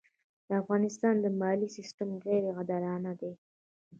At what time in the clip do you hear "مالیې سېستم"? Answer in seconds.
1.39-2.09